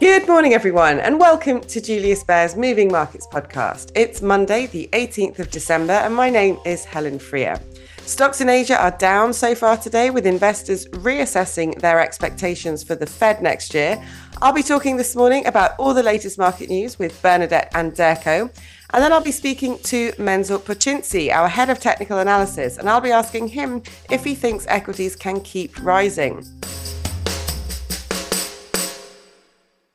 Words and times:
Good 0.00 0.26
morning, 0.26 0.54
everyone, 0.54 0.98
and 0.98 1.20
welcome 1.20 1.60
to 1.60 1.78
Julius 1.78 2.24
Baer's 2.24 2.56
Moving 2.56 2.90
Markets 2.90 3.26
podcast. 3.30 3.92
It's 3.94 4.22
Monday, 4.22 4.66
the 4.66 4.88
18th 4.94 5.40
of 5.40 5.50
December, 5.50 5.92
and 5.92 6.14
my 6.14 6.30
name 6.30 6.58
is 6.64 6.86
Helen 6.86 7.18
Freer. 7.18 7.60
Stocks 8.06 8.40
in 8.40 8.48
Asia 8.48 8.80
are 8.80 8.92
down 8.92 9.34
so 9.34 9.54
far 9.54 9.76
today, 9.76 10.08
with 10.08 10.26
investors 10.26 10.86
reassessing 10.88 11.78
their 11.82 12.00
expectations 12.00 12.82
for 12.82 12.94
the 12.94 13.04
Fed 13.04 13.42
next 13.42 13.74
year. 13.74 14.02
I'll 14.40 14.54
be 14.54 14.62
talking 14.62 14.96
this 14.96 15.14
morning 15.14 15.44
about 15.44 15.72
all 15.78 15.92
the 15.92 16.02
latest 16.02 16.38
market 16.38 16.70
news 16.70 16.98
with 16.98 17.20
Bernadette 17.20 17.70
Anderko. 17.74 18.50
And 18.94 19.04
then 19.04 19.12
I'll 19.12 19.22
be 19.22 19.30
speaking 19.30 19.78
to 19.80 20.12
Mensur 20.12 20.60
Pocinci, 20.60 21.30
our 21.30 21.46
head 21.46 21.68
of 21.68 21.78
technical 21.78 22.20
analysis, 22.20 22.78
and 22.78 22.88
I'll 22.88 23.02
be 23.02 23.12
asking 23.12 23.48
him 23.48 23.82
if 24.10 24.24
he 24.24 24.34
thinks 24.34 24.64
equities 24.66 25.14
can 25.14 25.42
keep 25.42 25.78
rising. 25.84 26.42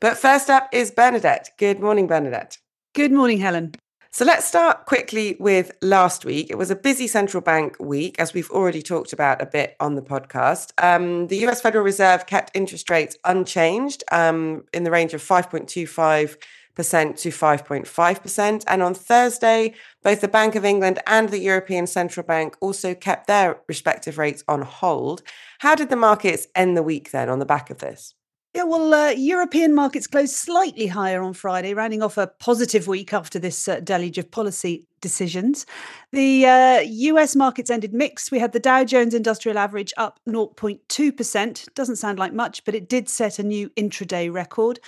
But 0.06 0.20
first 0.20 0.52
up 0.52 0.70
is 0.72 0.92
Bernadette. 0.92 1.50
Good 1.58 1.80
morning, 1.80 2.06
Bernadette. 2.06 2.60
Good 2.94 3.12
morning, 3.12 3.40
Helen. 3.40 3.74
So 4.12 4.24
let's 4.24 4.46
start 4.46 4.86
quickly 4.86 5.36
with 5.40 5.72
last 5.82 6.26
week. 6.26 6.52
It 6.52 6.60
was 6.60 6.70
a 6.70 6.76
busy 6.76 7.08
central 7.08 7.42
bank 7.42 7.76
week, 7.80 8.20
as 8.20 8.32
we've 8.32 8.52
already 8.52 8.84
talked 8.84 9.14
about 9.14 9.42
a 9.42 9.48
bit 9.48 9.76
on 9.80 9.96
the 9.96 10.04
podcast. 10.04 10.74
Um, 10.78 11.26
the 11.26 11.48
US 11.48 11.60
Federal 11.60 11.84
Reserve 11.84 12.28
kept 12.28 12.56
interest 12.56 12.92
rates 12.92 13.18
unchanged 13.26 14.04
um, 14.12 14.66
in 14.74 14.84
the 14.84 14.92
range 14.92 15.16
of 15.16 15.24
5.25% 15.24 16.38
to 16.76 17.30
5.5%. 17.30 18.64
And 18.68 18.84
on 18.84 18.94
Thursday, 18.94 19.74
both 20.04 20.22
the 20.22 20.28
Bank 20.28 20.54
of 20.54 20.64
England 20.64 21.00
and 21.08 21.30
the 21.30 21.40
European 21.40 21.88
Central 21.88 22.28
Bank 22.28 22.56
also 22.62 22.94
kept 22.94 23.26
their 23.26 23.60
respective 23.68 24.20
rates 24.20 24.44
on 24.48 24.62
hold. 24.62 25.24
How 25.62 25.74
did 25.74 25.90
the 25.90 25.96
markets 25.96 26.46
end 26.54 26.78
the 26.78 26.84
week 26.84 27.10
then 27.10 27.28
on 27.28 27.40
the 27.40 27.46
back 27.48 27.72
of 27.72 27.80
this? 27.80 28.14
Yeah, 28.56 28.64
well, 28.64 28.94
uh, 28.94 29.10
European 29.10 29.76
markets 29.76 30.08
closed 30.08 30.34
slightly 30.34 30.88
higher 30.88 31.22
on 31.22 31.34
Friday, 31.34 31.74
rounding 31.74 32.02
off 32.02 32.18
a 32.18 32.28
positive 32.28 32.88
week 32.88 33.14
after 33.14 33.38
this 33.38 33.68
uh, 33.68 33.82
deluge 33.82 34.18
of 34.18 34.32
policy 34.32 34.88
decisions. 35.02 35.66
The 36.14 36.46
uh, 36.46 36.80
US 36.80 37.36
markets 37.36 37.70
ended 37.70 37.94
mixed. 37.94 38.32
We 38.32 38.40
had 38.40 38.54
the 38.54 38.62
Dow 38.62 38.86
Jones 38.86 39.14
Industrial 39.14 39.58
Average 39.58 39.92
up 39.98 40.22
0.2%. 40.26 41.74
Doesn't 41.74 41.98
sound 41.98 42.18
like 42.18 42.32
much, 42.32 42.64
but 42.64 42.76
it 42.76 42.88
did 42.88 43.10
set 43.10 43.40
a 43.40 43.44
new 43.44 43.72
intraday 43.72 44.32
record. 44.32 44.80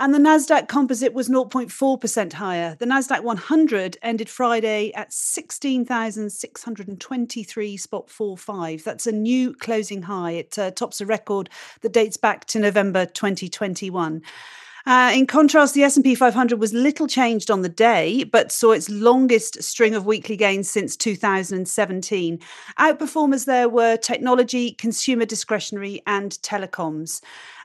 And 0.00 0.14
the 0.14 0.18
Nasdaq 0.18 0.68
Composite 0.68 1.12
was 1.12 1.28
0.4% 1.28 2.34
higher. 2.34 2.76
The 2.78 2.86
Nasdaq 2.86 3.24
100 3.24 3.98
ended 4.00 4.30
Friday 4.30 4.92
at 4.94 5.12
16,623 5.12 7.76
spot 7.76 8.08
45. 8.08 8.84
That's 8.84 9.08
a 9.08 9.12
new 9.12 9.52
closing 9.54 10.02
high. 10.02 10.30
It 10.32 10.56
uh, 10.56 10.70
tops 10.70 11.00
a 11.00 11.06
record 11.06 11.50
that 11.80 11.92
dates 11.92 12.16
back 12.16 12.44
to 12.46 12.60
November 12.60 13.06
2021. 13.06 14.22
Uh, 14.86 15.12
in 15.14 15.26
contrast, 15.26 15.74
the 15.74 15.82
S&P 15.82 16.14
500 16.14 16.60
was 16.60 16.72
little 16.72 17.06
changed 17.06 17.50
on 17.50 17.62
the 17.62 17.68
day, 17.68 18.24
but 18.24 18.52
saw 18.52 18.72
its 18.72 18.88
longest 18.88 19.62
string 19.62 19.94
of 19.94 20.06
weekly 20.06 20.36
gains 20.36 20.70
since 20.70 20.96
2017. 20.96 22.38
Outperformers 22.78 23.44
there 23.44 23.68
were 23.68 23.96
technology, 23.96 24.72
consumer 24.72 25.24
discretionary, 25.24 26.02
and 26.06 26.32
telecoms. 26.42 27.20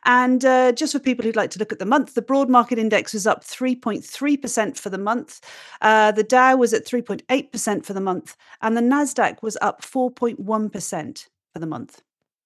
And 0.05 0.43
uh, 0.43 0.73
just 0.73 0.93
for 0.93 0.99
people 0.99 1.23
who'd 1.23 1.35
like 1.35 1.51
to 1.51 1.59
look 1.59 1.71
at 1.71 1.79
the 1.79 1.85
month, 1.85 2.13
the 2.13 2.21
broad 2.21 2.49
market 2.49 2.77
index 2.77 3.13
was 3.13 3.25
up 3.25 3.43
3.3% 3.43 4.77
for 4.77 4.89
the 4.89 4.97
month. 4.97 5.39
Uh, 5.81 6.11
the 6.11 6.23
Dow 6.23 6.57
was 6.57 6.73
at 6.73 6.85
3.8% 6.85 7.85
for 7.85 7.93
the 7.93 8.01
month, 8.01 8.35
and 8.61 8.75
the 8.75 8.81
Nasdaq 8.81 9.41
was 9.41 9.57
up 9.61 9.81
4.1% 9.81 11.27
for 11.53 11.59
the 11.59 11.67
month. 11.67 12.01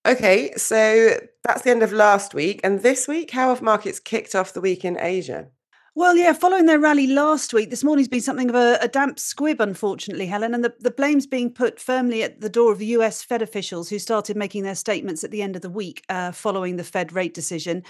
Okay, 0.08 0.54
so 0.56 1.20
that's 1.44 1.64
the 1.64 1.70
end 1.70 1.84
of 1.84 1.92
last 1.92 2.34
week. 2.34 2.62
And 2.64 2.82
this 2.82 3.10
week, 3.10 3.32
how 3.32 3.50
have 3.50 3.62
markets 3.62 4.00
kicked 4.00 4.36
off 4.36 4.54
the 4.54 4.62
week 4.62 4.86
in 4.86 4.98
Asia? 4.98 5.50
Well, 5.96 6.16
yeah, 6.16 6.32
following 6.32 6.66
their 6.66 6.80
rally 6.80 7.08
last 7.08 7.54
week, 7.54 7.72
this 7.72 7.84
morning's 7.84 8.08
been 8.08 8.22
something 8.22 8.50
of 8.50 8.56
a, 8.56 8.78
a, 8.82 8.88
damp 8.88 9.20
squib, 9.20 9.60
unfortunately, 9.60 10.28
Helen, 10.28 10.54
and 10.54 10.64
the, 10.64 10.74
the 10.80 10.92
blame's 10.92 11.28
being 11.28 11.52
put 11.52 11.78
firmly 11.78 12.24
at 12.24 12.40
the 12.40 12.50
door 12.50 12.72
of 12.72 12.78
the 12.78 12.86
US 12.86 13.22
Fed 13.22 13.42
officials 13.42 13.90
who 13.90 14.00
started 14.00 14.38
making 14.38 14.64
their 14.64 14.76
statements 14.76 15.26
at 15.26 15.32
the 15.32 15.42
end 15.42 15.58
of 15.58 15.62
the 15.62 15.70
week 15.70 16.06
uh, 16.08 16.32
following 16.32 16.78
the 16.78 16.86
Fed 16.86 17.12
rate 17.12 17.34
decision. 17.34 17.84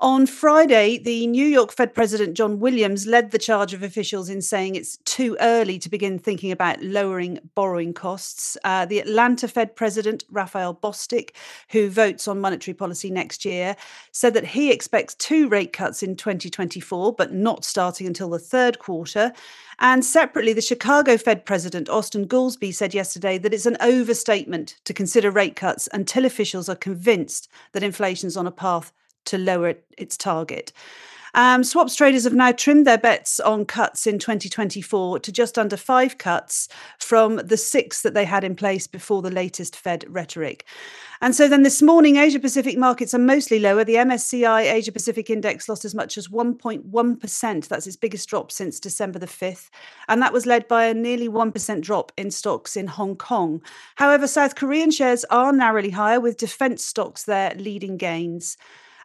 On 0.00 0.26
Friday, 0.26 0.98
the 0.98 1.28
New 1.28 1.46
York 1.46 1.70
Fed 1.70 1.94
President 1.94 2.36
John 2.36 2.58
Williams 2.58 3.06
led 3.06 3.30
the 3.30 3.38
charge 3.38 3.72
of 3.72 3.84
officials 3.84 4.28
in 4.28 4.42
saying 4.42 4.74
it's 4.74 4.96
too 5.04 5.36
early 5.40 5.78
to 5.78 5.88
begin 5.88 6.18
thinking 6.18 6.50
about 6.50 6.82
lowering 6.82 7.38
borrowing 7.54 7.94
costs. 7.94 8.56
Uh, 8.64 8.86
the 8.86 8.98
Atlanta 8.98 9.46
Fed 9.46 9.76
President, 9.76 10.24
Raphael 10.32 10.74
Bostic, 10.74 11.30
who 11.68 11.88
votes 11.88 12.26
on 12.26 12.40
monetary 12.40 12.74
policy 12.74 13.08
next 13.08 13.44
year, 13.44 13.76
said 14.10 14.34
that 14.34 14.46
he 14.46 14.72
expects 14.72 15.14
two 15.14 15.48
rate 15.48 15.72
cuts 15.72 16.02
in 16.02 16.16
2024, 16.16 17.12
but 17.12 17.32
not 17.32 17.64
starting 17.64 18.08
until 18.08 18.30
the 18.30 18.38
third 18.40 18.80
quarter. 18.80 19.32
And 19.78 20.04
separately, 20.04 20.52
the 20.52 20.60
Chicago 20.60 21.16
Fed 21.16 21.44
President, 21.44 21.88
Austin 21.88 22.26
Goolsbee, 22.26 22.74
said 22.74 22.94
yesterday 22.94 23.38
that 23.38 23.54
it's 23.54 23.66
an 23.66 23.76
overstatement 23.80 24.76
to 24.84 24.92
consider 24.92 25.30
rate 25.30 25.54
cuts 25.54 25.88
until 25.92 26.24
officials 26.24 26.68
are 26.68 26.74
convinced 26.74 27.48
that 27.72 27.84
inflation's 27.84 28.36
on 28.36 28.48
a 28.48 28.52
path 28.52 28.92
to 29.26 29.38
lower 29.38 29.74
its 29.96 30.16
target. 30.16 30.72
Um, 31.34 31.64
swaps 31.64 31.96
traders 31.96 32.24
have 32.24 32.32
now 32.32 32.52
trimmed 32.52 32.86
their 32.86 32.98
bets 32.98 33.40
on 33.40 33.64
cuts 33.64 34.06
in 34.06 34.20
2024 34.20 35.18
to 35.18 35.32
just 35.32 35.58
under 35.58 35.76
five 35.76 36.16
cuts 36.16 36.68
from 36.98 37.36
the 37.36 37.56
six 37.56 38.02
that 38.02 38.14
they 38.14 38.24
had 38.24 38.44
in 38.44 38.54
place 38.54 38.86
before 38.86 39.20
the 39.20 39.32
latest 39.32 39.74
Fed 39.74 40.04
rhetoric. 40.08 40.64
And 41.20 41.34
so 41.34 41.48
then 41.48 41.62
this 41.62 41.82
morning, 41.82 42.16
Asia 42.16 42.38
Pacific 42.38 42.78
markets 42.78 43.14
are 43.14 43.18
mostly 43.18 43.58
lower. 43.58 43.82
The 43.82 43.94
MSCI 43.96 44.72
Asia 44.72 44.92
Pacific 44.92 45.28
Index 45.28 45.68
lost 45.68 45.84
as 45.84 45.94
much 45.94 46.16
as 46.16 46.28
1.1%. 46.28 47.68
That's 47.68 47.86
its 47.86 47.96
biggest 47.96 48.28
drop 48.28 48.52
since 48.52 48.78
December 48.78 49.18
the 49.18 49.26
5th. 49.26 49.70
And 50.06 50.22
that 50.22 50.32
was 50.32 50.46
led 50.46 50.68
by 50.68 50.84
a 50.84 50.94
nearly 50.94 51.28
1% 51.28 51.80
drop 51.80 52.12
in 52.16 52.30
stocks 52.30 52.76
in 52.76 52.86
Hong 52.86 53.16
Kong. 53.16 53.60
However, 53.96 54.28
South 54.28 54.54
Korean 54.54 54.90
shares 54.90 55.24
are 55.30 55.52
narrowly 55.52 55.90
higher, 55.90 56.20
with 56.20 56.36
defense 56.36 56.84
stocks 56.84 57.24
there 57.24 57.54
leading 57.56 57.96
gains. 57.96 58.56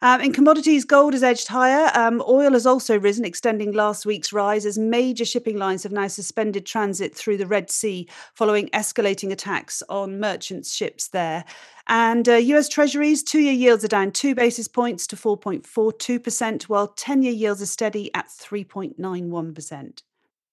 Um, 0.02 0.22
in 0.22 0.32
commodities, 0.32 0.86
gold 0.86 1.14
has 1.14 1.24
edged 1.24 1.50
higher. 1.50 1.92
Um, 1.94 2.24
oil 2.26 2.54
has 2.54 2.66
also 2.66 2.98
risen, 2.98 3.26
extending 3.26 3.74
last 3.74 4.06
week's 4.06 4.32
rise 4.32 4.66
as 4.66 4.78
major 4.78 5.26
shipping 5.26 5.58
lines 5.58 5.84
have 5.84 5.92
now 5.92 6.08
suspended 6.08 6.66
transit 6.66 7.14
through 7.14 7.38
the 7.38 7.48
Red 7.48 7.70
Sea 7.70 8.08
following 8.34 8.70
escalating 8.70 9.32
attacks 9.32 9.84
on 9.90 10.20
merchant 10.20 10.66
ships 10.66 11.10
there. 11.10 11.44
And 11.88 12.30
uh, 12.30 12.36
US 12.36 12.70
Treasuries, 12.70 13.24
two 13.24 13.40
year 13.40 13.54
yields 13.54 13.84
are 13.84 13.90
down 13.90 14.12
two 14.12 14.36
basis 14.36 14.70
points 14.70 15.06
to 15.08 15.18
4.42%, 15.18 16.64
while 16.64 16.88
10 16.88 17.24
year 17.24 17.34
yields 17.34 17.62
are 17.62 17.66
steady 17.66 18.14
at 18.14 18.28
3.91%. 18.28 20.04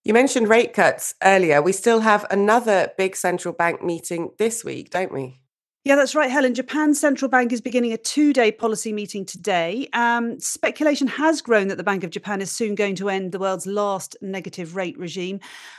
You 0.03 0.13
mentioned 0.13 0.49
rate 0.49 0.73
cuts 0.73 1.15
earlier. 1.23 1.61
We 1.61 1.73
still 1.73 2.01
have 2.01 2.27
another 2.31 2.93
big 2.97 3.17
central 3.17 3.55
bank 3.55 3.83
meeting 3.83 4.31
this 4.39 4.65
week, 4.65 4.91
don't 4.91 5.13
we? 5.13 5.41
Yeah, 5.87 5.95
that's 5.95 6.17
right, 6.17 6.29
Helen. 6.29 6.53
Japan's 6.53 6.99
central 6.99 7.29
bank 7.29 7.53
is 7.53 7.61
beginning 7.61 7.93
a 7.93 7.97
two 7.97 8.33
day 8.33 8.51
policy 8.51 8.93
meeting 8.93 9.25
today. 9.25 9.89
Um, 9.93 10.41
speculation 10.41 11.07
has 11.07 11.41
grown 11.41 11.69
that 11.69 11.77
the 11.77 11.85
Bank 11.85 12.03
of 12.03 12.11
Japan 12.11 12.41
is 12.41 12.51
soon 12.51 12.75
going 12.75 12.97
to 12.97 13.09
end 13.09 13.31
the 13.31 13.39
world's 13.39 13.69
last 13.69 14.17
negative 14.21 14.75
rate 14.75 14.99
regime. 14.99 15.39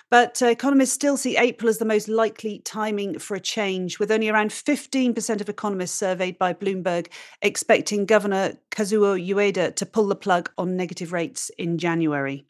But 0.09 0.41
uh, 0.41 0.45
economists 0.45 0.93
still 0.93 1.17
see 1.17 1.35
April 1.35 1.67
as 1.67 1.79
the 1.79 1.83
most 1.83 2.07
likely 2.07 2.59
timing 2.59 3.19
for 3.19 3.35
a 3.35 3.41
change, 3.41 3.99
with 3.99 4.09
only 4.09 4.29
around 4.29 4.51
15% 4.51 5.41
of 5.41 5.49
economists 5.49 5.99
surveyed 5.99 6.39
by 6.39 6.53
Bloomberg 6.53 7.07
expecting 7.41 8.05
Governor 8.05 8.53
Kazuo 8.71 9.21
Ueda 9.21 9.75
to 9.75 9.85
pull 9.85 10.07
the 10.07 10.15
plug 10.15 10.49
on 10.57 10.77
negative 10.77 11.11
rates 11.11 11.51
in 11.57 11.77
January. 11.77 12.45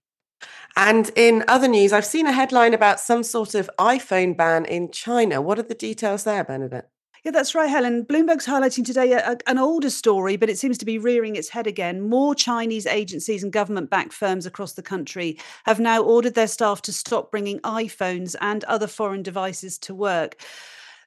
And 0.75 1.09
in 1.15 1.43
other 1.47 1.67
news, 1.67 1.91
I've 1.91 2.05
seen 2.05 2.27
a 2.27 2.33
headline 2.33 2.75
about 2.75 2.99
some 2.99 3.23
sort 3.23 3.55
of 3.55 3.67
iPhone 3.79 4.37
ban 4.37 4.65
in 4.65 4.91
China. 4.91 5.41
What 5.41 5.57
are 5.57 5.63
the 5.63 5.73
details 5.73 6.23
there, 6.23 6.43
Bernadette? 6.43 6.91
Yeah, 7.27 7.31
that's 7.31 7.53
right, 7.53 7.69
Helen. 7.69 8.05
Bloomberg's 8.05 8.45
highlighting 8.45 8.85
today 8.85 9.11
a, 9.11 9.31
a, 9.31 9.37
an 9.47 9.57
older 9.57 9.89
story, 9.89 10.37
but 10.37 10.49
it 10.49 10.57
seems 10.57 10.77
to 10.77 10.85
be 10.85 10.97
rearing 10.97 11.35
its 11.35 11.49
head 11.49 11.67
again. 11.67 12.07
More 12.07 12.33
Chinese 12.33 12.85
agencies 12.85 13.43
and 13.43 13.51
government 13.51 13.89
backed 13.89 14.13
firms 14.13 14.45
across 14.45 14.71
the 14.71 14.81
country 14.81 15.37
have 15.65 15.77
now 15.77 16.01
ordered 16.01 16.35
their 16.35 16.47
staff 16.47 16.81
to 16.83 16.93
stop 16.93 17.29
bringing 17.29 17.59
iPhones 17.65 18.37
and 18.39 18.63
other 18.63 18.87
foreign 18.87 19.23
devices 19.23 19.77
to 19.79 19.93
work. 19.93 20.41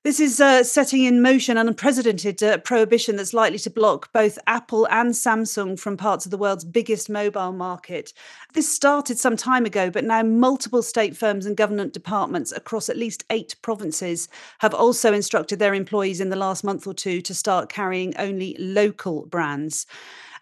This 0.03 0.19
is 0.19 0.41
uh, 0.41 0.65
setting 0.65 1.05
in 1.05 1.21
motion 1.21 1.59
an 1.59 1.69
unprecedented 1.69 2.43
uh, 2.43 2.57
prohibition 2.57 3.17
that's 3.17 3.35
likely 3.35 3.59
to 3.59 3.69
block 3.69 4.11
both 4.15 4.39
Apple 4.47 4.89
and 4.89 5.11
Samsung 5.11 5.79
from 5.79 5.99
parts 5.99 6.25
of 6.25 6.31
the 6.31 6.39
world's 6.39 6.65
biggest 6.65 7.11
mobile 7.11 7.53
market. 7.53 8.15
This 8.55 8.75
started 8.75 9.19
some 9.19 9.37
time 9.37 9.67
ago, 9.67 9.91
but 9.91 10.05
now 10.05 10.23
multiple 10.23 10.83
state 10.83 11.19
firms 11.19 11.45
and 11.45 11.55
government 11.55 11.93
departments 11.93 12.51
across 12.51 12.89
at 12.89 12.97
least 12.97 13.25
eight 13.29 13.57
provinces 13.61 14.27
have 14.61 14.73
also 14.73 15.13
instructed 15.13 15.59
their 15.59 15.75
employees 15.75 16.23
in 16.23 16.31
the 16.31 16.35
last 16.35 16.65
month 16.65 16.87
or 16.87 16.95
two 16.95 17.21
to 17.21 17.35
start 17.35 17.69
carrying 17.69 18.17
only 18.17 18.57
local 18.59 19.27
brands. 19.27 19.87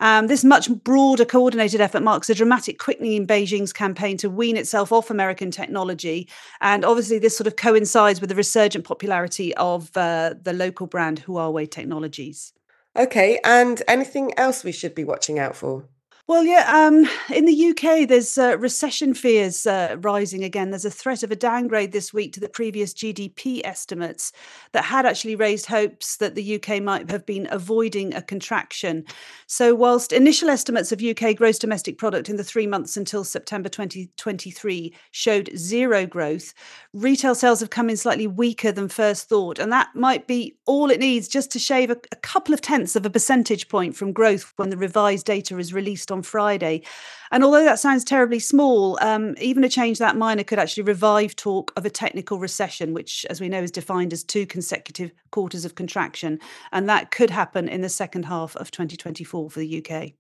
Um, 0.01 0.27
this 0.29 0.45
much 0.45 0.71
broader 0.71 1.25
coordinated 1.25 1.81
effort 1.81 2.03
marks 2.03 2.31
a 2.31 2.35
dramatic 2.35 2.79
quickening 2.79 3.15
in 3.15 3.27
Beijing's 3.27 3.73
campaign 3.73 4.17
to 4.19 4.31
wean 4.31 4.57
itself 4.57 4.93
off 4.93 5.11
American 5.11 5.51
technology. 5.51 6.29
And 6.61 6.85
obviously, 6.85 7.19
this 7.19 7.37
sort 7.37 7.47
of 7.47 7.57
coincides 7.57 8.21
with 8.21 8.31
the 8.31 8.37
resurgent 8.37 8.85
popularity 8.85 9.55
of 9.57 9.97
uh, 9.97 10.35
the 10.41 10.53
local 10.53 10.87
brand 10.87 11.25
Huawei 11.27 11.71
Technologies. 11.71 12.53
Okay, 12.97 13.39
and 13.45 13.83
anything 13.87 14.33
else 14.39 14.65
we 14.65 14.73
should 14.73 14.95
be 14.95 15.05
watching 15.05 15.39
out 15.39 15.57
for? 15.57 15.85
Well, 16.29 16.45
yeah, 16.45 16.71
um, 16.71 17.09
in 17.35 17.47
the 17.47 17.71
UK, 17.71 18.07
there's 18.07 18.37
uh, 18.37 18.59
recession 18.59 19.15
fears 19.15 19.67
uh, 19.67 19.97
rising 20.01 20.45
again. 20.45 20.69
There's 20.69 20.85
a 20.85 20.91
threat 20.91 21.23
of 21.23 21.31
a 21.31 21.37
downgrade 21.37 21.93
this 21.93 22.13
week 22.13 22.35
to 22.35 22.41
the 22.41 22.51
previous 22.51 22.93
GDP 22.93 23.63
estimates 23.65 24.33
that 24.73 24.85
had 24.85 25.07
actually 25.07 25.37
raised 25.37 25.65
hopes 25.65 26.19
that 26.19 26.35
the 26.35 26.57
UK 26.57 26.83
might 26.83 27.11
have 27.11 27.25
been 27.25 27.49
avoiding 27.51 28.13
a 28.13 28.21
contraction. 28.21 29.07
So, 29.47 29.75
whilst 29.75 30.13
initial 30.13 30.51
estimates 30.51 30.93
of 30.93 31.03
UK 31.03 31.35
gross 31.35 31.59
domestic 31.59 31.97
product 31.97 32.29
in 32.29 32.37
the 32.37 32.45
three 32.45 32.67
months 32.67 32.99
until 32.99 33.25
September 33.25 33.71
2023 33.71 34.95
showed 35.13 35.49
zero 35.57 36.05
growth, 36.05 36.53
retail 36.93 37.35
sales 37.35 37.61
have 37.61 37.71
come 37.71 37.89
in 37.89 37.97
slightly 37.97 38.27
weaker 38.27 38.71
than 38.71 38.89
first 38.89 39.31
thought. 39.31 39.59
And 39.59 39.73
that 39.73 39.89
might 39.95 40.27
be 40.27 40.59
all 40.67 40.91
it 40.91 41.01
needs 41.01 41.27
just 41.27 41.51
to 41.53 41.59
shave 41.59 41.89
a, 41.89 41.97
a 42.13 42.17
couple 42.17 42.53
of 42.53 42.61
tenths 42.61 42.97
of 42.97 43.07
a 43.07 43.11
percentage 43.11 43.71
point 43.71 43.97
from 43.97 44.13
growth 44.13 44.53
when 44.57 44.69
the 44.69 44.77
revised 44.77 45.25
data 45.25 45.57
is 45.57 45.73
released 45.73 46.13
on 46.13 46.18
on 46.19 46.23
Friday. 46.23 46.83
And 47.31 47.45
although 47.45 47.65
that 47.65 47.79
sounds 47.79 48.05
terribly 48.05 48.39
small, 48.39 48.99
um, 49.01 49.35
even 49.41 49.65
a 49.65 49.69
change 49.69 49.99
that 49.99 50.17
minor 50.17 50.45
could 50.45 50.59
actually 50.59 50.83
revive 50.83 51.37
talk 51.37 51.73
of 51.77 51.87
a 51.87 51.91
technical 51.91 52.39
recession, 52.39 52.95
which, 52.95 53.27
as 53.31 53.41
we 53.41 53.49
know, 53.49 53.63
is 53.63 53.71
defined 53.71 54.13
as 54.13 54.25
two 54.25 54.47
consecutive 54.47 55.13
quarters 55.31 55.65
of 55.65 55.75
contraction. 55.75 56.39
And 56.73 56.89
that 56.89 57.11
could 57.11 57.31
happen 57.31 57.69
in 57.69 57.83
the 57.83 57.89
second 57.89 58.25
half 58.25 58.57
of 58.57 58.71
2024 58.71 59.51
for 59.51 59.59
the 59.59 59.85
UK. 59.85 60.13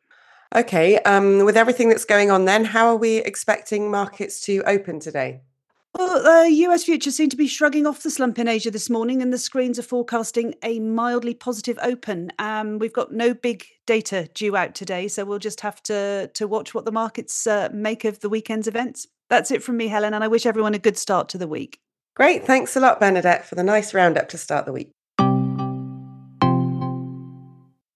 Okay, 0.54 0.98
um, 1.00 1.44
with 1.44 1.56
everything 1.56 1.90
that's 1.90 2.06
going 2.06 2.30
on, 2.30 2.46
then, 2.46 2.64
how 2.64 2.86
are 2.86 2.96
we 2.96 3.18
expecting 3.18 3.90
markets 3.90 4.40
to 4.42 4.62
open 4.66 4.98
today? 4.98 5.42
Well, 5.96 6.26
uh, 6.26 6.44
US 6.44 6.84
futures 6.84 7.16
seem 7.16 7.30
to 7.30 7.36
be 7.36 7.46
shrugging 7.46 7.86
off 7.86 8.02
the 8.02 8.10
slump 8.10 8.38
in 8.38 8.46
Asia 8.46 8.70
this 8.70 8.90
morning, 8.90 9.22
and 9.22 9.32
the 9.32 9.38
screens 9.38 9.78
are 9.78 9.82
forecasting 9.82 10.54
a 10.62 10.80
mildly 10.80 11.34
positive 11.34 11.78
open. 11.82 12.30
Um, 12.38 12.78
we've 12.78 12.92
got 12.92 13.12
no 13.12 13.34
big 13.34 13.64
data 13.86 14.28
due 14.34 14.56
out 14.56 14.74
today, 14.74 15.08
so 15.08 15.24
we'll 15.24 15.38
just 15.38 15.60
have 15.62 15.82
to 15.84 16.30
to 16.34 16.46
watch 16.46 16.74
what 16.74 16.84
the 16.84 16.92
markets 16.92 17.46
uh, 17.46 17.70
make 17.72 18.04
of 18.04 18.20
the 18.20 18.28
weekend's 18.28 18.68
events. 18.68 19.06
That's 19.30 19.50
it 19.50 19.62
from 19.62 19.76
me, 19.76 19.88
Helen, 19.88 20.14
and 20.14 20.22
I 20.22 20.28
wish 20.28 20.46
everyone 20.46 20.74
a 20.74 20.78
good 20.78 20.98
start 20.98 21.28
to 21.30 21.38
the 21.38 21.48
week. 21.48 21.80
Great, 22.14 22.44
thanks 22.44 22.76
a 22.76 22.80
lot, 22.80 23.00
Bernadette, 23.00 23.46
for 23.46 23.54
the 23.54 23.62
nice 23.62 23.94
roundup 23.94 24.28
to 24.30 24.38
start 24.38 24.66
the 24.66 24.72
week. 24.72 24.90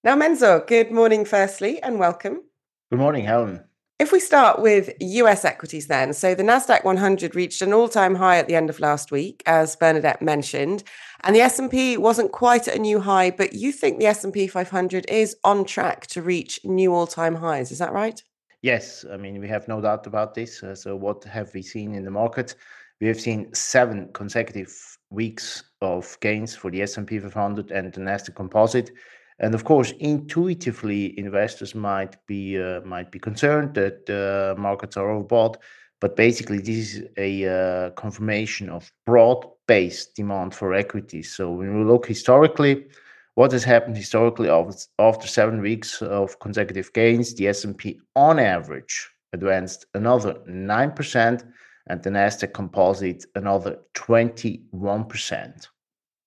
Now, 0.04 0.16
Mensur, 0.16 0.66
good 0.66 0.90
morning, 0.90 1.24
firstly, 1.24 1.80
and 1.82 1.98
welcome. 1.98 2.42
Good 2.90 2.98
morning, 2.98 3.24
Helen. 3.24 3.64
If 4.02 4.10
we 4.10 4.18
start 4.18 4.60
with 4.60 4.92
US 4.98 5.44
equities 5.44 5.86
then, 5.86 6.12
so 6.12 6.34
the 6.34 6.42
Nasdaq 6.42 6.82
100 6.82 7.36
reached 7.36 7.62
an 7.62 7.72
all-time 7.72 8.16
high 8.16 8.36
at 8.36 8.48
the 8.48 8.56
end 8.56 8.68
of 8.68 8.80
last 8.80 9.12
week 9.12 9.44
as 9.46 9.76
Bernadette 9.76 10.20
mentioned, 10.20 10.82
and 11.20 11.36
the 11.36 11.40
S&P 11.40 11.96
wasn't 11.96 12.32
quite 12.32 12.66
at 12.66 12.74
a 12.74 12.80
new 12.80 12.98
high, 12.98 13.30
but 13.30 13.52
you 13.52 13.70
think 13.70 14.00
the 14.00 14.06
S&P 14.06 14.48
500 14.48 15.08
is 15.08 15.36
on 15.44 15.64
track 15.64 16.08
to 16.08 16.20
reach 16.20 16.58
new 16.64 16.92
all-time 16.92 17.36
highs, 17.36 17.70
is 17.70 17.78
that 17.78 17.92
right? 17.92 18.20
Yes, 18.62 19.04
I 19.08 19.16
mean 19.16 19.38
we 19.38 19.46
have 19.46 19.68
no 19.68 19.80
doubt 19.80 20.08
about 20.08 20.34
this. 20.34 20.64
Uh, 20.64 20.74
so 20.74 20.96
what 20.96 21.22
have 21.22 21.54
we 21.54 21.62
seen 21.62 21.94
in 21.94 22.04
the 22.04 22.10
market? 22.10 22.56
We 23.00 23.06
have 23.06 23.20
seen 23.20 23.54
seven 23.54 24.08
consecutive 24.12 24.98
weeks 25.10 25.62
of 25.80 26.18
gains 26.18 26.56
for 26.56 26.72
the 26.72 26.82
S&P 26.82 27.20
500 27.20 27.70
and 27.70 27.92
the 27.92 28.00
Nasdaq 28.00 28.34
Composite. 28.34 28.90
And 29.38 29.54
of 29.54 29.64
course, 29.64 29.92
intuitively, 29.98 31.18
investors 31.18 31.74
might 31.74 32.16
be 32.26 32.60
uh, 32.60 32.80
might 32.82 33.10
be 33.10 33.18
concerned 33.18 33.74
that 33.74 34.08
uh, 34.08 34.60
markets 34.60 34.96
are 34.96 35.08
overbought, 35.08 35.56
but 36.00 36.16
basically, 36.16 36.58
this 36.58 36.94
is 36.94 37.04
a 37.16 37.30
uh, 37.46 37.90
confirmation 37.90 38.68
of 38.68 38.92
broad-based 39.06 40.14
demand 40.14 40.54
for 40.54 40.74
equities. 40.74 41.34
So 41.34 41.50
when 41.50 41.78
we 41.78 41.84
look 41.84 42.06
historically, 42.06 42.86
what 43.34 43.52
has 43.52 43.64
happened 43.64 43.96
historically 43.96 44.50
after 44.98 45.26
seven 45.26 45.60
weeks 45.60 46.02
of 46.02 46.38
consecutive 46.38 46.92
gains, 46.92 47.34
the 47.34 47.48
S&P 47.48 48.00
on 48.14 48.38
average 48.38 49.08
advanced 49.32 49.86
another 49.94 50.38
nine 50.46 50.92
percent, 50.92 51.44
and 51.86 52.02
the 52.02 52.10
Nasdaq 52.10 52.52
Composite 52.52 53.24
another 53.34 53.78
twenty-one 53.94 55.04
percent. 55.06 55.68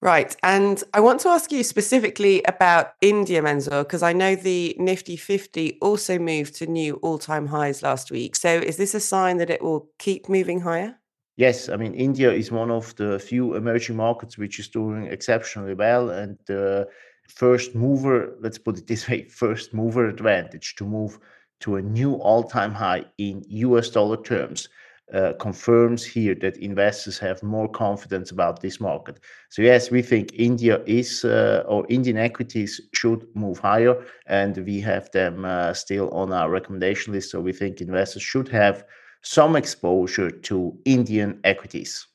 Right. 0.01 0.35
And 0.43 0.83
I 0.93 0.99
want 0.99 1.21
to 1.21 1.29
ask 1.29 1.51
you 1.51 1.63
specifically 1.63 2.43
about 2.43 2.93
India, 3.01 3.41
Mensur, 3.41 3.83
because 3.83 4.03
I 4.03 4.13
know 4.13 4.35
the 4.35 4.75
Nifty 4.77 5.15
50 5.15 5.79
also 5.81 6.19
moved 6.19 6.55
to 6.55 6.67
new 6.67 6.95
all 6.95 7.17
time 7.17 7.47
highs 7.47 7.81
last 7.81 8.11
week. 8.11 8.35
So 8.35 8.49
is 8.49 8.77
this 8.77 8.93
a 8.93 8.99
sign 8.99 9.37
that 9.37 9.49
it 9.49 9.63
will 9.63 9.89
keep 9.97 10.29
moving 10.29 10.59
higher? 10.59 10.99
Yes. 11.37 11.69
I 11.69 11.77
mean, 11.77 11.93
India 11.93 12.31
is 12.31 12.51
one 12.51 12.71
of 12.71 12.95
the 12.97 13.19
few 13.19 13.55
emerging 13.55 13.95
markets 13.95 14.37
which 14.37 14.59
is 14.59 14.67
doing 14.67 15.07
exceptionally 15.07 15.73
well. 15.73 16.09
And 16.09 16.37
the 16.45 16.87
first 17.27 17.73
mover, 17.73 18.35
let's 18.41 18.57
put 18.57 18.77
it 18.77 18.87
this 18.87 19.09
way, 19.09 19.23
first 19.29 19.73
mover 19.73 20.07
advantage 20.07 20.75
to 20.75 20.85
move 20.85 21.19
to 21.61 21.77
a 21.77 21.81
new 21.81 22.13
all 22.15 22.43
time 22.43 22.73
high 22.73 23.05
in 23.17 23.43
US 23.47 23.89
dollar 23.89 24.21
terms 24.21 24.69
uh, 25.13 25.33
confirms 25.39 26.03
here 26.03 26.35
that 26.35 26.57
investors 26.57 27.19
have 27.19 27.43
more 27.43 27.69
confidence 27.69 28.31
about 28.31 28.61
this 28.61 28.79
market. 28.79 29.19
So 29.49 29.61
yes, 29.61 29.91
we 29.91 30.01
think 30.01 30.31
India 30.33 30.81
is 30.85 31.23
uh, 31.23 31.63
or 31.67 31.85
Indian 31.89 32.17
equities 32.17 32.81
should 32.93 33.27
move 33.35 33.59
higher, 33.59 34.03
and 34.25 34.57
we 34.65 34.81
have 34.81 35.11
them 35.11 35.45
uh, 35.45 35.73
still 35.73 36.09
on 36.09 36.33
our 36.33 36.49
recommendation 36.49 37.13
list. 37.13 37.31
So 37.31 37.39
we 37.39 37.53
think 37.53 37.81
investors 37.81 38.23
should 38.23 38.47
have 38.49 38.83
some 39.21 39.55
exposure 39.55 40.29
to 40.29 40.77
Indian 40.85 41.39
equities. 41.43 42.07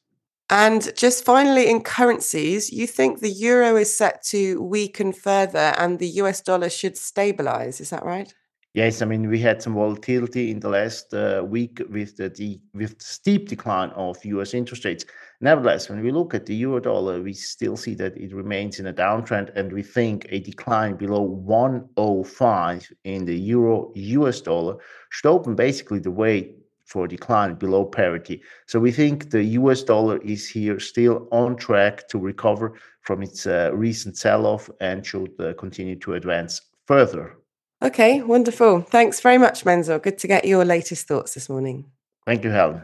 And 0.49 0.93
just 0.97 1.25
finally, 1.25 1.71
in 1.71 1.83
currencies, 1.83 2.73
you 2.73 2.89
think 2.89 3.21
the 3.21 3.31
euro 3.31 3.77
is 3.77 3.97
set 3.97 4.25
to 4.25 4.61
weaken 4.61 5.13
further 5.13 5.75
and 5.79 6.01
the 6.01 6.09
US 6.23 6.41
dollar 6.41 6.69
should 6.69 6.97
stabilize. 6.97 7.81
Is 7.81 7.91
that 7.91 8.05
right? 8.05 8.35
Yes, 8.73 9.03
I 9.03 9.05
mean, 9.05 9.29
we 9.29 9.41
had 9.41 9.61
some 9.61 9.75
volatility 9.75 10.53
in 10.53 10.61
the 10.61 10.69
last 10.69 11.13
uh, 11.13 11.43
week 11.45 11.83
with 11.91 12.17
the 12.17 12.61
with 12.73 13.03
steep 13.03 13.49
decline 13.49 13.91
of 13.91 14.25
U.S. 14.25 14.55
interest 14.55 14.85
rates. 14.85 15.05
Nevertheless, 15.41 15.89
when 15.89 16.01
we 16.01 16.13
look 16.13 16.35
at 16.35 16.47
the 16.47 16.55
euro 16.55 16.79
dollar, 16.79 17.21
we 17.21 17.33
still 17.33 17.77
see 17.77 17.95
that 17.95 18.17
it 18.17 18.33
remains 18.33 18.79
in 18.79 18.87
a 18.87 18.93
downtrend, 18.93 19.51
and 19.57 19.73
we 19.73 19.83
think 19.83 20.27
a 20.29 20.39
decline 20.39 20.95
below 20.95 21.21
105 21.21 22.93
in 23.03 23.25
the 23.25 23.37
euro 23.37 23.91
US 23.93 24.41
dollar 24.41 24.77
should 25.09 25.29
open 25.29 25.57
basically 25.57 25.99
the 25.99 26.13
way 26.13 26.55
for 26.85 27.07
a 27.07 27.09
decline 27.09 27.57
below 27.57 27.85
parity. 27.85 28.41
So 28.67 28.79
we 28.79 28.93
think 28.93 29.31
the 29.31 29.43
US 29.59 29.83
dollar 29.83 30.19
is 30.19 30.49
here 30.49 30.79
still 30.79 31.27
on 31.33 31.57
track 31.57 32.07
to 32.11 32.19
recover 32.19 32.75
from 33.03 33.21
its 33.25 33.49
uh, 33.49 33.71
recent 33.75 34.17
sell-off 34.17 34.71
and 34.81 35.05
should 35.05 35.33
uh, 35.41 35.55
continue 35.55 35.97
to 35.97 36.15
advance 36.15 36.61
further. 36.87 37.40
Okay, 37.83 38.21
wonderful. 38.23 38.83
Thanks 38.83 39.21
very 39.21 39.39
much, 39.39 39.65
Mensur. 39.65 40.03
Good 40.03 40.19
to 40.19 40.29
get 40.29 40.45
your 40.45 40.65
latest 40.65 41.09
thoughts 41.09 41.35
this 41.35 41.49
morning. 41.49 41.87
Thank 42.27 42.45
you, 42.45 42.51
Helen. 42.51 42.83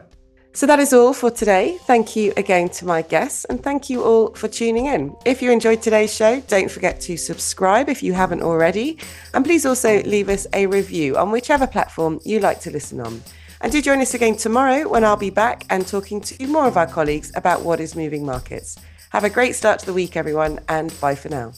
So 0.53 0.65
that 0.65 0.79
is 0.79 0.91
all 0.91 1.13
for 1.13 1.29
today. 1.29 1.77
Thank 1.85 2.15
you 2.15 2.33
again 2.35 2.69
to 2.69 2.85
my 2.85 3.03
guests 3.03 3.45
and 3.45 3.61
thank 3.61 3.91
you 3.91 4.03
all 4.03 4.33
for 4.33 4.47
tuning 4.47 4.87
in. 4.87 5.15
If 5.23 5.39
you 5.39 5.51
enjoyed 5.51 5.83
today's 5.83 6.11
show, 6.11 6.39
don't 6.47 6.71
forget 6.71 6.99
to 7.01 7.15
subscribe 7.15 7.89
if 7.89 8.01
you 8.01 8.13
haven't 8.13 8.41
already. 8.41 8.97
And 9.35 9.45
please 9.45 9.67
also 9.67 10.01
leave 10.01 10.29
us 10.29 10.47
a 10.53 10.65
review 10.65 11.15
on 11.15 11.29
whichever 11.29 11.67
platform 11.67 12.19
you 12.25 12.39
like 12.39 12.59
to 12.61 12.71
listen 12.71 12.99
on. 12.99 13.21
And 13.61 13.71
do 13.71 13.83
join 13.83 14.01
us 14.01 14.15
again 14.15 14.35
tomorrow 14.35 14.89
when 14.89 15.03
I'll 15.03 15.15
be 15.15 15.29
back 15.29 15.63
and 15.69 15.85
talking 15.85 16.21
to 16.21 16.47
more 16.47 16.65
of 16.65 16.75
our 16.75 16.87
colleagues 16.87 17.31
about 17.35 17.61
what 17.61 17.79
is 17.79 17.95
moving 17.95 18.25
markets. 18.25 18.79
Have 19.11 19.25
a 19.25 19.29
great 19.29 19.53
start 19.53 19.79
to 19.81 19.85
the 19.85 19.93
week, 19.93 20.17
everyone, 20.17 20.59
and 20.69 20.91
bye 20.99 21.13
for 21.13 21.29
now. 21.29 21.53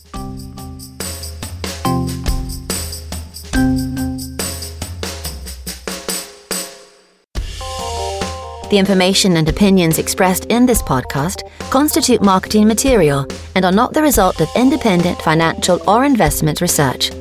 The 8.70 8.78
information 8.78 9.38
and 9.38 9.50
opinions 9.50 9.98
expressed 9.98 10.46
in 10.46 10.68
this 10.68 10.84
podcast 10.84 11.42
constitute 11.72 12.22
marketing 12.22 12.68
material 12.68 13.26
and 13.56 13.66
are 13.66 13.72
not 13.72 13.94
the 13.94 14.04
result 14.04 14.40
of 14.42 14.50
independent 14.56 15.20
financial 15.22 15.82
or 15.90 16.06
investment 16.06 16.62
research. 16.62 17.12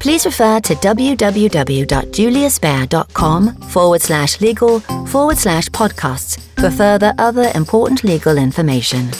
Please 0.00 0.24
refer 0.24 0.60
to 0.60 0.74
www.juliusbaer.com 0.74 3.56
forward 3.56 4.00
slash 4.00 4.40
legal 4.40 4.80
forward 5.06 5.36
slash 5.36 5.68
podcasts 5.68 6.40
for 6.60 6.70
further 6.70 7.12
other 7.18 7.50
important 7.54 8.02
legal 8.04 8.38
information. 8.38 9.10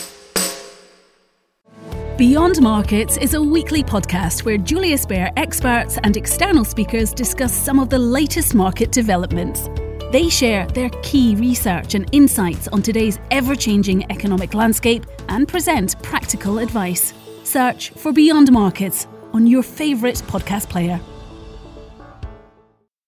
Beyond 2.17 2.59
Markets 2.61 3.17
is 3.17 3.35
a 3.35 3.41
weekly 3.41 3.83
podcast 3.83 4.43
where 4.43 4.57
Julius 4.57 5.05
Baer 5.05 5.31
experts 5.37 5.99
and 6.01 6.17
external 6.17 6.65
speakers 6.65 7.13
discuss 7.13 7.53
some 7.53 7.79
of 7.79 7.91
the 7.91 7.99
latest 7.99 8.55
market 8.55 8.91
developments. 8.91 9.69
They 10.09 10.29
share 10.29 10.65
their 10.67 10.89
key 11.03 11.35
research 11.35 11.93
and 11.93 12.07
insights 12.13 12.69
on 12.69 12.81
today's 12.81 13.19
ever 13.29 13.55
changing 13.55 14.09
economic 14.09 14.53
landscape 14.53 15.05
and 15.27 15.47
present 15.47 16.01
practical 16.01 16.59
advice. 16.59 17.13
Search 17.43 17.89
for 17.89 18.13
Beyond 18.13 18.51
Markets 18.51 19.05
on 19.33 19.45
your 19.45 19.63
favourite 19.63 20.15
podcast 20.27 20.69
player. 20.69 21.01